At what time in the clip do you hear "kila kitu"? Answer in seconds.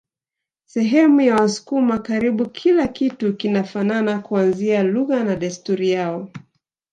2.49-3.33